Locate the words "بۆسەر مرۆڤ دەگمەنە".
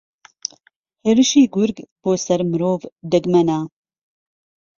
2.01-3.59